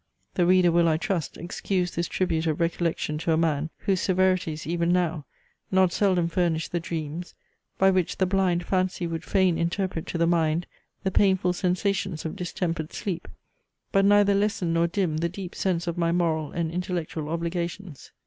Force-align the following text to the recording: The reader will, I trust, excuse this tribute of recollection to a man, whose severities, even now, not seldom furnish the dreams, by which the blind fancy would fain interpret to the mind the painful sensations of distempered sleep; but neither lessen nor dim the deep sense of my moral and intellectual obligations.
The 0.33 0.47
reader 0.47 0.71
will, 0.71 0.87
I 0.87 0.97
trust, 0.97 1.37
excuse 1.37 1.91
this 1.93 2.07
tribute 2.07 2.47
of 2.47 2.59
recollection 2.59 3.19
to 3.19 3.33
a 3.33 3.37
man, 3.37 3.69
whose 3.77 4.01
severities, 4.01 4.65
even 4.65 4.91
now, 4.91 5.27
not 5.69 5.93
seldom 5.93 6.27
furnish 6.27 6.69
the 6.69 6.79
dreams, 6.79 7.35
by 7.77 7.91
which 7.91 8.17
the 8.17 8.25
blind 8.25 8.65
fancy 8.65 9.05
would 9.05 9.23
fain 9.23 9.59
interpret 9.59 10.07
to 10.07 10.17
the 10.17 10.25
mind 10.25 10.65
the 11.03 11.11
painful 11.11 11.53
sensations 11.53 12.25
of 12.25 12.35
distempered 12.35 12.93
sleep; 12.93 13.27
but 13.91 14.03
neither 14.03 14.33
lessen 14.33 14.73
nor 14.73 14.87
dim 14.87 15.17
the 15.17 15.29
deep 15.29 15.53
sense 15.53 15.85
of 15.85 15.99
my 15.99 16.11
moral 16.11 16.49
and 16.51 16.71
intellectual 16.71 17.29
obligations. 17.29 18.11